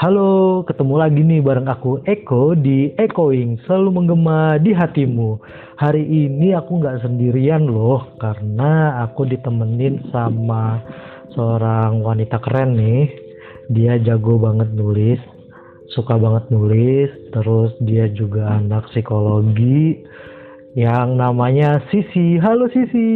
[0.00, 5.36] Halo, ketemu lagi nih bareng aku Eko di Echoing, selalu menggema di hatimu.
[5.76, 10.80] Hari ini aku nggak sendirian loh, karena aku ditemenin sama
[11.36, 13.12] seorang wanita keren nih.
[13.76, 15.20] Dia jago banget nulis,
[15.92, 20.00] suka banget nulis, terus dia juga anak psikologi
[20.80, 22.40] yang namanya Sisi.
[22.40, 23.12] Halo Sisi.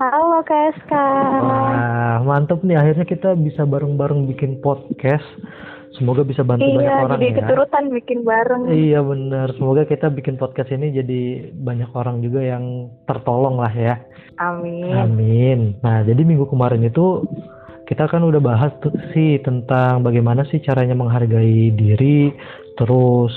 [0.00, 1.06] Halo Kak Eska.
[1.44, 5.28] Wah, mantep nih akhirnya kita bisa bareng-bareng bikin podcast.
[5.92, 7.36] Semoga bisa bantu iya, banyak orang jadi ya.
[7.44, 8.62] keturutan bikin bareng.
[8.72, 9.46] Iya bener.
[9.60, 14.00] Semoga kita bikin podcast ini jadi banyak orang juga yang tertolong lah ya.
[14.40, 14.96] Amin.
[14.96, 15.60] Amin.
[15.84, 17.28] Nah jadi minggu kemarin itu
[17.84, 22.32] kita kan udah bahas tuh sih tentang bagaimana sih caranya menghargai diri.
[22.80, 23.32] Terus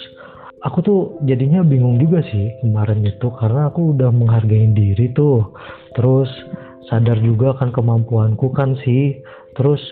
[0.64, 5.44] aku tuh jadinya bingung juga sih kemarin itu karena aku udah menghargai diri tuh.
[5.92, 6.32] Terus
[6.88, 9.20] sadar juga kan kemampuanku kan sih.
[9.60, 9.84] Terus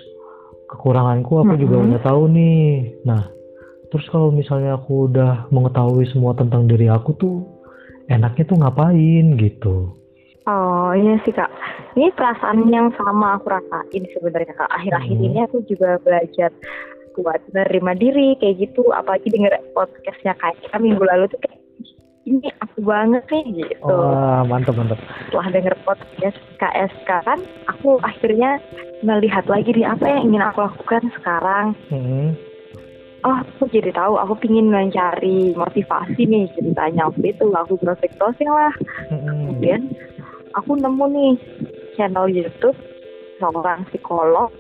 [0.74, 2.98] kekuranganku aku juga udah tahu nih.
[3.06, 3.30] Nah,
[3.94, 7.46] terus kalau misalnya aku udah mengetahui semua tentang diri aku tuh
[8.10, 9.94] enaknya tuh ngapain gitu.
[10.44, 11.48] Oh iya sih Kak.
[11.96, 14.68] Ini perasaan yang sama aku rasain sebenarnya Kak.
[14.76, 15.28] Akhir-akhir Hmm.
[15.32, 16.52] ini aku juga belajar
[17.16, 18.92] buat menerima diri kayak gitu.
[18.92, 21.63] Apalagi denger podcastnya Kak Eska minggu lalu tuh kayak
[22.24, 23.92] ini aku banget nih gitu.
[23.92, 25.00] Wah, mantap mantap.
[25.28, 28.64] Setelah denger podcast KSK kan, aku akhirnya
[29.04, 31.76] melihat lagi di apa yang ingin aku lakukan sekarang.
[31.92, 32.32] Hmm.
[33.24, 38.52] oh aku jadi tahu aku pingin mencari motivasi nih ceritanya waktu itu aku browsing browsing
[38.52, 38.76] lah
[39.08, 39.24] Hmm.
[39.48, 39.82] kemudian
[40.60, 41.34] aku nemu nih
[41.96, 42.76] channel YouTube
[43.40, 44.52] seorang psikolog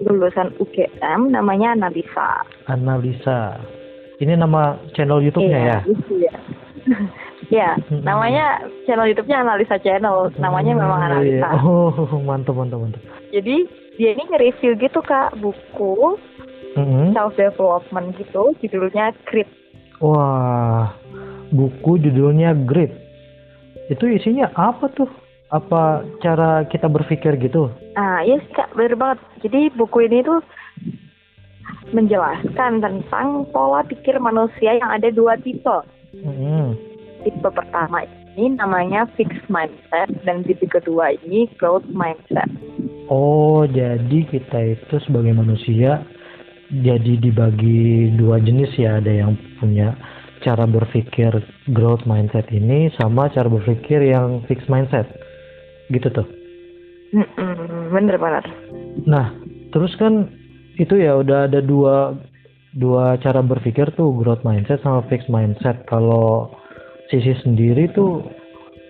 [0.00, 2.40] lulusan UGM namanya Nabisa
[2.72, 3.60] Analisa.
[4.16, 5.78] Ini nama channel YouTube-nya ya?
[5.84, 6.24] gitu
[7.48, 8.44] ya ya namanya
[8.84, 11.06] channel YouTube-nya Analisa Channel namanya Hmm, memang iya.
[11.08, 11.90] Analisa Oh,
[12.28, 13.02] mantap mantap mantap.
[13.30, 13.56] jadi
[13.94, 16.18] dia ini nge-review gitu kak buku
[16.70, 17.10] Hmm.
[17.10, 19.50] self development gitu judulnya Grit
[19.98, 20.94] Wah,
[21.50, 22.88] buku judulnya Grit.
[23.88, 25.10] Itu isinya apa tuh?
[25.48, 27.68] Apa cara kita berpikir gitu?
[27.92, 29.18] Nah, iya sih kak, bener banget.
[29.42, 30.40] Jadi buku ini tuh
[31.90, 35.76] menjelaskan tentang pola pikir manusia yang ada dua tipe.
[36.14, 36.74] Hmm.
[37.22, 38.02] Tipe pertama
[38.34, 42.48] ini namanya fixed mindset dan tipe kedua ini growth mindset.
[43.10, 46.06] Oh, jadi kita itu sebagai manusia
[46.70, 49.02] jadi dibagi dua jenis ya.
[49.02, 49.98] Ada yang punya
[50.40, 51.30] cara berpikir
[51.74, 55.06] growth mindset ini sama cara berpikir yang fixed mindset.
[55.90, 56.26] Gitu tuh.
[57.90, 58.46] Bener banget.
[59.04, 59.34] Nah,
[59.74, 60.30] terus kan
[60.78, 62.14] itu ya udah ada dua
[62.76, 65.82] dua cara berpikir tuh growth mindset sama fixed mindset.
[65.90, 66.50] Kalau
[67.10, 68.22] sisi sendiri tuh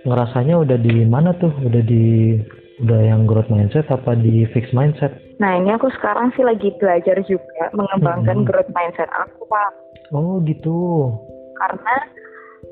[0.05, 1.53] ngerasanya udah di mana tuh?
[1.65, 2.37] Udah di
[2.81, 5.13] udah yang growth mindset apa di fixed mindset?
[5.41, 8.49] Nah, ini aku sekarang sih lagi belajar juga mengembangkan Mm-mm.
[8.49, 9.71] growth mindset aku, Pak.
[10.13, 11.09] Oh gitu.
[11.57, 11.97] Karena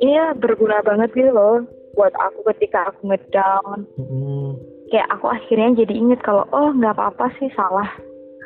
[0.01, 1.65] ini ya berguna banget gitu loh
[1.97, 4.55] buat aku ketika aku ngedown, Mm,
[4.95, 7.91] kayak aku akhirnya jadi inget kalau oh nggak apa-apa sih salah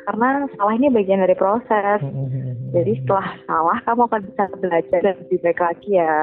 [0.03, 4.43] karena salah ini bagian dari proses mm, mm, mm, jadi setelah salah kamu akan bisa
[4.59, 6.15] belajar dan lebih baik lagi ya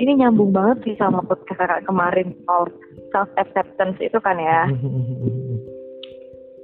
[0.00, 2.64] ini nyambung banget sih sama podcast kakak kemarin soal
[3.12, 5.56] self acceptance itu kan ya mm, mm, mm, mm.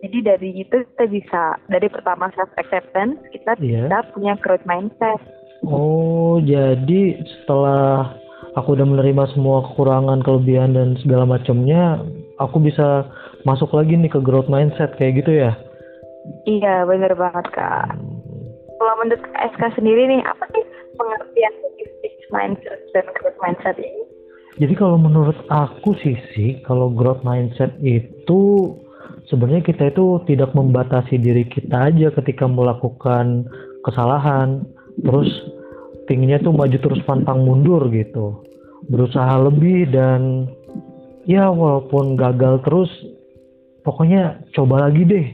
[0.01, 3.91] jadi dari itu kita bisa dari pertama self acceptance kita Iya.
[3.91, 5.21] bisa punya growth mindset
[5.59, 8.15] Oh, jadi setelah
[8.55, 11.99] aku udah menerima semua kekurangan, kelebihan dan segala macamnya,
[12.39, 13.11] aku bisa
[13.43, 15.59] masuk lagi nih ke growth mindset kayak gitu ya.
[16.47, 17.91] iya bener banget kak
[18.79, 21.55] kalau menurut SK sendiri nih apa sih pengertian
[22.03, 24.03] fixed mindset dan growth mindset ini?
[24.59, 28.75] Jadi kalau menurut aku sih sih, kalau growth mindset itu
[29.31, 33.47] sebenarnya kita itu tidak membatasi diri kita aja ketika melakukan
[33.87, 34.67] kesalahan,
[34.99, 35.31] terus
[36.11, 38.43] pinginnya tuh maju terus pantang mundur gitu,
[38.91, 40.51] berusaha lebih dan
[41.23, 42.91] ya walaupun gagal terus,
[43.87, 45.27] pokoknya coba lagi deh,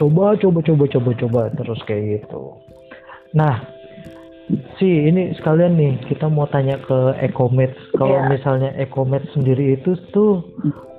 [0.00, 2.65] coba coba coba coba coba terus kayak gitu.
[3.32, 3.64] Nah,
[4.78, 8.30] sih ini sekalian nih kita mau tanya ke Ecomed kalau Iya.
[8.30, 10.44] misalnya Ecomed sendiri itu tuh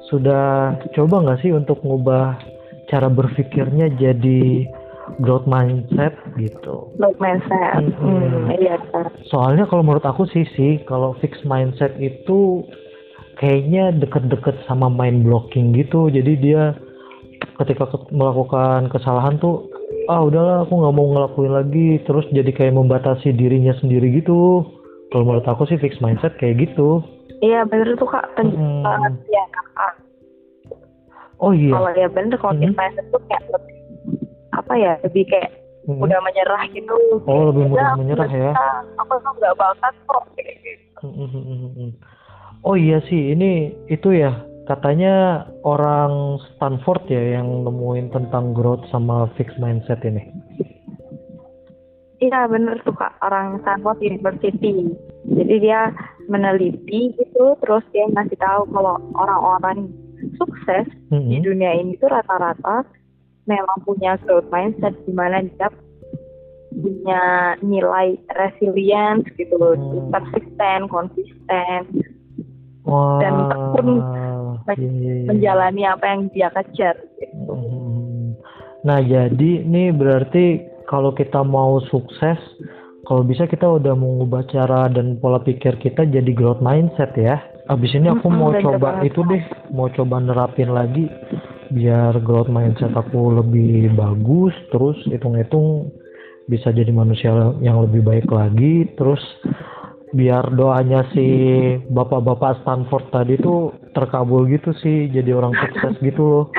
[0.08, 2.36] sudah coba nggak sih untuk ngubah
[2.88, 4.68] cara berpikirnya jadi
[5.20, 6.92] growth mindset gitu?
[6.96, 7.80] Growth mindset.
[7.96, 9.12] Hmm, iya Kak.
[9.28, 12.64] soalnya kalau menurut aku sih sih kalau fixed mindset itu
[13.36, 16.08] kayaknya deket-deket sama mind blocking gitu.
[16.08, 16.76] Jadi dia
[17.56, 19.68] ketika ke- melakukan kesalahan tuh
[20.08, 24.64] ah udahlah aku nggak mau ngelakuin lagi terus jadi kayak membatasi dirinya sendiri gitu
[25.12, 27.04] kalau menurut aku sih fixed mindset kayak gitu
[27.38, 28.82] Iya bener tuh kak, Mm-mm.
[28.82, 29.94] banget ya kakak.
[31.38, 32.62] oh iya Kalau ya bener kalau Mhm.
[32.66, 33.78] fixed mindset tuh kayak lebih
[34.50, 35.52] apa ya, lebih kayak
[35.86, 36.02] Mm-mm.
[36.02, 38.52] udah menyerah gitu Oh, lebih mudah "Ya, menyerah ya.
[38.98, 41.06] aku tuh nggak bakat kok kayak gitu.
[41.06, 41.92] Mm-mm.
[42.66, 44.34] Oh iya sih, ini itu ya
[44.68, 50.28] katanya orang Stanford ya yang nemuin tentang growth sama fixed mindset ini.
[52.18, 54.92] Iya bener tuh kak orang Stanford University.
[55.28, 55.94] Jadi dia
[56.28, 59.88] meneliti gitu, terus dia ngasih tahu kalau orang-orang
[60.36, 61.46] sukses di Mm-mm.
[61.46, 62.84] dunia ini tuh rata-rata
[63.48, 65.70] memang punya growth mindset di mana dia
[66.74, 70.14] punya nilai resilience gitu, Hmm.
[70.14, 71.82] persisten, konsisten,
[72.86, 73.90] Wah, dan tekun
[74.76, 75.28] iya.
[75.30, 76.96] menjalani apa yang dia kejar.
[77.48, 78.36] Hmm.
[78.86, 82.40] Nah, jadi nih berarti kalau kita mau sukses,
[83.04, 87.40] kalau bisa kita udah mengubah cara dan pola pikir kita jadi growth mindset ya.
[87.68, 89.12] Abis ini aku Mm-mm, mau coba banget.
[89.12, 89.44] itu deh,
[89.76, 91.12] mau coba nerapin lagi
[91.68, 95.92] biar growth mindset aku lebih bagus, terus hitung-hitung
[96.48, 99.20] bisa jadi manusia yang lebih baik lagi, terus
[100.16, 101.28] biar doanya si
[101.92, 106.46] bapak-bapak Stanford tadi tuh terkabul gitu sih, jadi orang sukses gitu loh.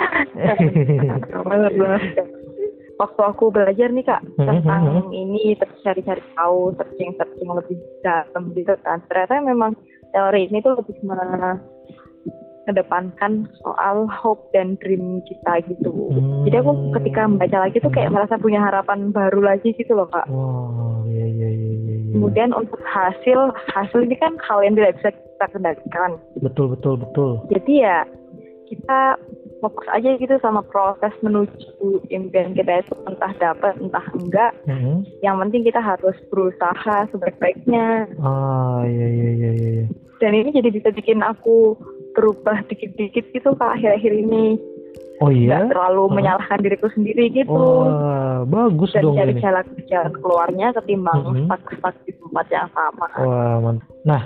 [2.98, 8.50] Waktu aku belajar nih kak Hmm, tentang hmm, ini terus cari-cari tahu, searching-searching lebih dalam
[8.58, 8.98] gitu kan.
[9.06, 9.78] Ternyata memang
[10.10, 10.98] teori ini tuh lebih
[12.66, 16.10] mengedepankan soal hope dan dream kita gitu.
[16.10, 16.42] Hmm.
[16.42, 20.26] Jadi aku ketika membaca lagi tuh kayak merasa punya harapan baru lagi gitu loh kak.
[20.26, 21.48] Wow, iya iya.
[21.54, 21.67] iya.
[22.14, 26.10] Kemudian untuk hasil, hasil ini kan hal yang tidak bisa kita kendalikan.
[26.40, 27.30] betul betul betul.
[27.52, 28.06] Jadi ya
[28.68, 29.16] kita
[29.58, 34.52] fokus aja gitu sama proses menuju impian kita itu entah dapat entah enggak.
[34.66, 35.06] Mhm.
[35.24, 38.06] Yang penting kita harus berusaha sebaik-baiknya.
[38.22, 39.84] Ah iya iya iya iya.
[40.18, 41.78] Dan ini jadi bisa bikin aku
[42.14, 44.58] berubah dikit-dikit gitu kak akhir-akhir ini.
[45.18, 45.66] Oh iya.
[45.66, 47.50] Nggak terlalu menyalahkan diriku sendiri gitu.
[47.50, 49.42] Wah bagus dan dong cari ini.
[49.42, 53.06] jalan jalan keluarnya ketimbang stuck-stuck di tempat yang sama.
[53.18, 53.88] Wah mantap.
[54.06, 54.22] Nah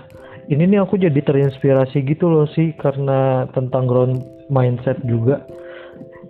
[0.52, 4.20] ini nih aku jadi terinspirasi gitu loh sih karena tentang ground
[4.52, 5.40] mindset juga.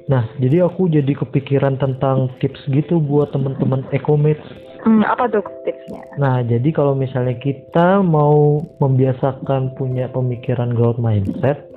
[0.07, 4.47] Nah jadi aku jadi kepikiran tentang tips gitu buat teman-teman Ecomates
[4.83, 6.03] Hmm, apa tuh tipsnya?
[6.19, 11.71] Nah, jadi kalau misalnya kita mau membiasakan punya pemikiran growth mindset,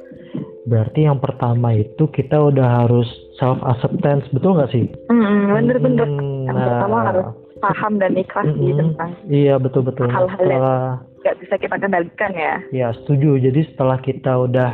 [0.66, 3.06] berarti yang pertama itu kita udah harus
[3.38, 4.86] self acceptance, betul nggak sih?
[5.08, 6.08] Hmm, bener-bener.
[6.08, 7.28] Hmm, Yang pertama harus
[7.58, 8.78] paham dan ikhlas sih mm-mm.
[8.78, 10.06] tentang Iya betul betul.
[10.10, 10.82] Nah, Hal-hal yang- setelah
[11.22, 12.54] nggak bisa kita kendalikan ya.
[12.70, 13.30] ya setuju.
[13.40, 14.72] Jadi setelah kita udah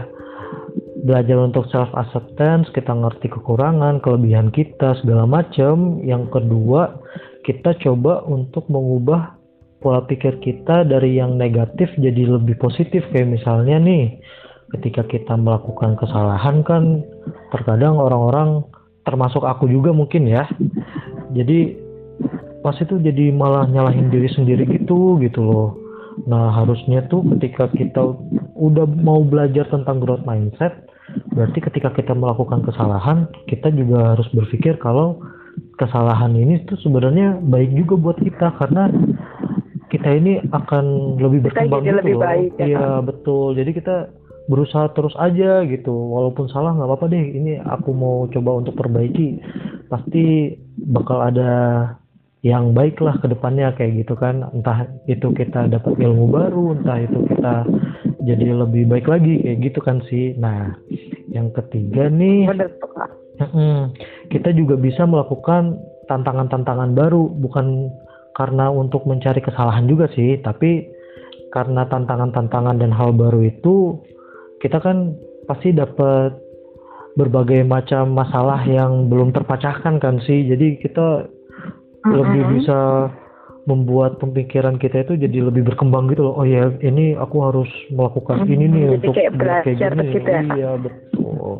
[1.01, 5.99] belajar untuk self acceptance, kita ngerti kekurangan, kelebihan kita segala macam.
[6.01, 6.99] Yang kedua,
[7.41, 9.39] kita coba untuk mengubah
[9.81, 14.21] pola pikir kita dari yang negatif jadi lebih positif kayak misalnya nih
[14.77, 17.03] ketika kita melakukan kesalahan kan
[17.51, 18.63] terkadang orang-orang
[19.03, 20.47] termasuk aku juga mungkin ya
[21.35, 21.75] jadi
[22.61, 25.69] pas itu jadi malah nyalahin diri sendiri gitu gitu loh
[26.29, 28.13] nah harusnya tuh ketika kita
[28.55, 30.85] udah mau belajar tentang growth mindset
[31.33, 35.17] berarti ketika kita melakukan kesalahan kita juga harus berpikir kalau
[35.75, 38.87] kesalahan ini tuh sebenarnya baik juga buat kita karena
[39.91, 42.23] kita ini akan lebih Kita berkembang jadi gitu lebih loh.
[42.23, 43.03] baik, ya Iya kan?
[43.11, 43.47] betul.
[43.59, 43.95] Jadi kita
[44.49, 45.93] berusaha terus aja gitu.
[45.93, 47.25] Walaupun salah nggak apa-apa deh.
[47.37, 49.41] Ini aku mau coba untuk perbaiki.
[49.91, 51.51] Pasti bakal ada
[52.41, 54.41] yang baik lah ke depannya kayak gitu kan.
[54.55, 57.69] Entah itu kita dapat ilmu baru, entah itu kita
[58.21, 60.33] jadi lebih baik lagi kayak gitu kan sih.
[60.37, 60.73] Nah,
[61.29, 62.69] yang ketiga nih Bener.
[64.29, 67.89] Kita juga bisa melakukan tantangan-tantangan baru, bukan
[68.37, 70.85] karena untuk mencari kesalahan juga sih, tapi
[71.49, 73.97] karena tantangan-tantangan dan hal baru itu
[74.61, 76.37] kita kan pasti dapat
[77.13, 80.47] berbagai macam masalah yang belum terpecahkan kan sih.
[80.47, 81.27] Jadi kita
[82.07, 82.53] lebih Mm-mm.
[82.55, 82.79] bisa
[83.69, 86.33] membuat pemikiran kita itu jadi lebih berkembang gitu loh.
[86.33, 90.07] Oh ya, ini aku harus melakukan Mhm, ini nih jadi untuk kayak kayak gini.
[90.09, 90.41] gitu ya?
[90.55, 91.53] Iya, betul.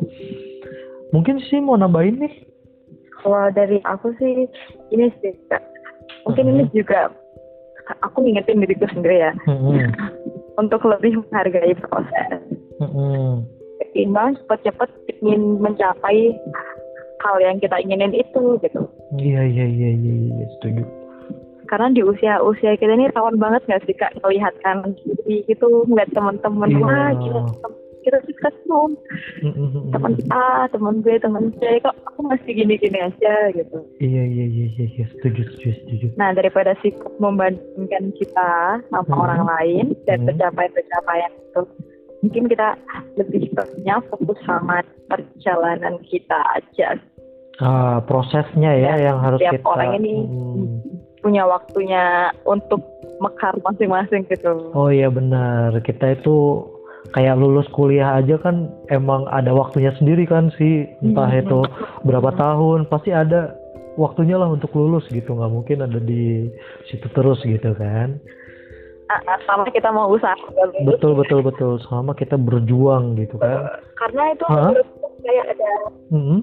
[1.12, 2.34] Mungkin sih mau nambahin nih.
[3.22, 4.50] Kalau dari aku sih
[4.90, 5.30] ini sih.
[6.26, 6.74] Mungkin ini Mhm.
[6.74, 7.14] juga
[8.02, 9.78] aku ngingetin diriku sendiri ya Mm-mm.
[10.62, 12.40] untuk lebih menghargai proses.
[12.82, 13.46] Mm-mm.
[13.78, 14.90] Ketimbang cepet-cepet
[15.22, 16.34] ingin mencapai
[17.22, 18.82] hal yang kita inginin itu gitu.
[19.16, 20.82] Iya iya iya iya iya, setuju.
[21.70, 26.10] Karena di usia-usia kita ini rawan banget nggak sih kak melihat kanan kiri gitu, ngeliat
[26.12, 26.82] teman-teman Iya.
[26.82, 27.42] wah gila
[28.02, 28.98] kita sukses dong,
[29.94, 33.78] teman A, teman B, teman C, kok aku masih gini-gini aja gitu.
[34.02, 36.06] Iya iya iya iya iya, setuju setuju setuju.
[36.18, 39.22] Nah daripada sibuk membandingkan kita sama Hmm.
[39.22, 40.34] orang lain dan Hmm.
[40.34, 41.62] pencapaian-pencapaian itu,
[42.22, 42.78] mungkin kita
[43.18, 46.96] lebih banyak fokus sama perjalanan kita aja.
[47.60, 50.66] Ah, prosesnya ya, Ya, yang harus setiap kita orang ini Hmm.
[51.20, 52.80] punya waktunya untuk
[53.20, 54.72] mekar masing-masing gitu.
[54.72, 55.76] Oh iya benar.
[55.84, 56.66] Kita itu
[57.12, 60.88] kayak lulus kuliah aja kan emang ada waktunya sendiri kan sih.
[61.04, 61.42] Entah Hmm.
[61.44, 61.58] itu
[62.02, 63.54] berapa tahun pasti ada
[63.94, 65.36] waktunya lah untuk lulus gitu.
[65.36, 66.48] nggak mungkin ada di
[66.88, 68.18] situ terus gitu kan.
[69.12, 70.32] Ah, ah, sama kita mau usaha.
[70.88, 71.76] Betul betul betul.
[71.84, 73.68] Selama kita berjuang gitu kan.
[74.00, 74.44] Karena itu
[75.20, 75.70] kayak ada
[76.08, 76.40] Mm-mm.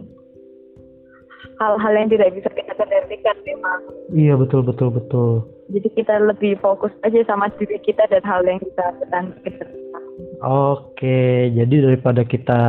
[1.57, 3.81] hal-hal yang tidak bisa kita kendalikan memang.
[4.13, 5.49] Iya betul betul betul.
[5.73, 9.67] Jadi kita lebih fokus aja sama diri kita dan hal yang kita kita.
[10.45, 12.61] Oke, jadi daripada kita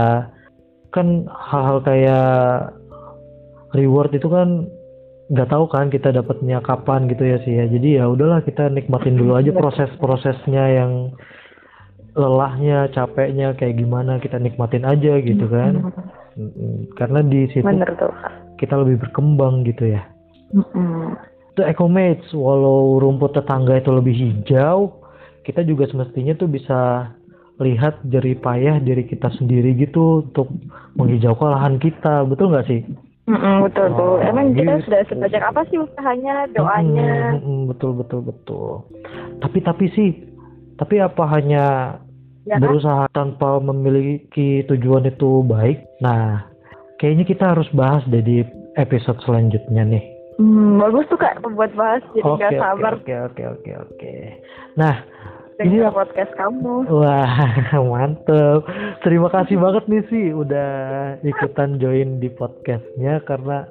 [0.97, 2.73] kan hal-hal kayak
[3.77, 4.65] reward itu kan
[5.31, 7.65] nggak tahu kan kita dapatnya kapan gitu ya sih ya.
[7.71, 11.15] Jadi ya udahlah kita nikmatin dulu aja proses-prosesnya yang
[12.19, 15.95] lelahnya, capeknya kayak gimana kita nikmatin aja gitu kan.
[16.35, 16.91] Mm-mm.
[16.99, 18.11] Karena di situ Bener tuh.
[18.59, 20.03] kita lebih berkembang gitu ya.
[20.51, 21.15] Mm-mm.
[21.55, 24.99] Itu ecomates, walau rumput tetangga itu lebih hijau,
[25.47, 27.11] kita juga semestinya tuh bisa
[27.61, 30.49] lihat jerih payah diri kita sendiri gitu untuk
[30.97, 32.83] menghijaukan lahan kita, betul nggak sih?
[33.31, 34.19] Mm-mm, betul tuh.
[34.19, 34.91] Oh, Emang kita gitu.
[34.91, 37.39] sudah sebanyak apa sih usahanya, doanya?
[37.39, 38.91] Mm, mm, mm, betul betul betul.
[39.39, 40.11] Tapi tapi sih,
[40.75, 41.65] tapi apa hanya
[42.49, 42.67] Ya kan?
[42.67, 45.79] berusaha tanpa memiliki tujuan itu baik?
[46.03, 46.51] Nah,
[46.99, 48.43] kayaknya kita harus bahas deh di
[48.75, 50.05] episode selanjutnya nih.
[50.41, 54.15] Hmm, bagus tuh kak buat bahas jadi Oke nggak oke sabar oke oke oke oke.
[54.75, 55.05] Nah,
[55.61, 55.99] dengar apa?
[56.05, 56.75] podcast kamu.
[56.89, 57.53] Wah,
[57.93, 58.65] mantep.
[59.05, 60.71] Terima kasih banget nih sih udah
[61.21, 63.69] ikutan join di podcastnya karena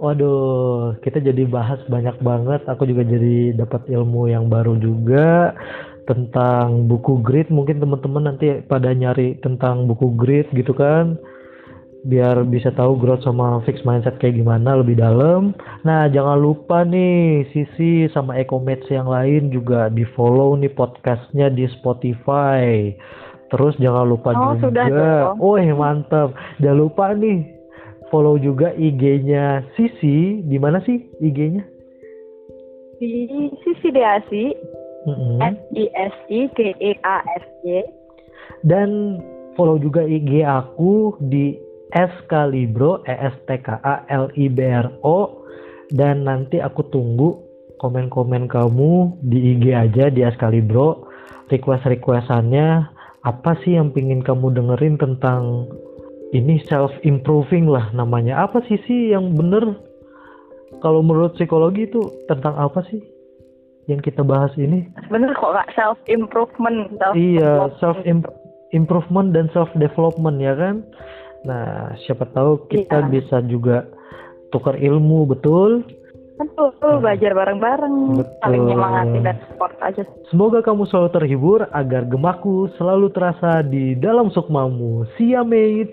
[0.00, 2.64] waduh, kita jadi bahas banyak banget.
[2.64, 5.52] Aku juga jadi dapat ilmu yang baru juga
[6.08, 7.52] tentang buku grid.
[7.52, 11.20] Mungkin teman-teman nanti pada nyari tentang buku grid gitu kan.
[12.00, 15.52] Biar bisa tahu growth sama fixed mindset kayak gimana lebih dalam.
[15.84, 21.68] Nah, jangan lupa nih Sisi sama Ecomates yang lain juga di follow nih podcastnya di
[21.76, 22.88] Spotify.
[23.52, 24.88] Terus jangan lupa Oh, juga.
[24.88, 25.36] sudah.
[25.36, 26.32] Oh, mantap.
[26.64, 27.44] Jangan lupa nih
[28.08, 30.40] follow juga IG-nya Sisi.
[30.40, 31.60] Di mana sih IG-nya?
[32.96, 33.28] Di
[33.60, 34.56] sisi Deasi.
[35.40, 37.84] S I S I T E A S Y.
[38.64, 39.20] Dan
[39.56, 41.56] follow juga IG aku di
[41.94, 45.46] Escalibro, E S T K A L I B R O
[45.90, 47.42] dan nanti aku tunggu
[47.82, 51.10] komen-komen kamu di IG aja di Escalibro.
[51.50, 52.86] Request-requestannya
[53.26, 55.66] apa sih yang pingin kamu dengerin tentang
[56.30, 58.46] ini self improving lah namanya.
[58.46, 59.74] Apa sih sih yang bener
[60.78, 63.02] kalau menurut psikologi itu tentang apa sih
[63.90, 64.86] yang kita bahas ini?
[65.10, 66.94] Bener kok kak self improvement.
[67.02, 67.98] Self Iya, self
[68.70, 70.86] improvement dan self development ya kan.
[71.44, 73.10] Nah, siapa tahu kita Iya.
[73.10, 73.88] bisa juga
[74.52, 75.86] tukar ilmu, betul?
[76.40, 77.96] Betul, betul, belajar bareng-bareng,
[78.40, 78.64] saling
[79.20, 80.08] dan support aja.
[80.32, 85.04] Semoga kamu selalu terhibur agar gemaku selalu terasa di dalam sukmamu.
[85.20, 85.92] See ya mates.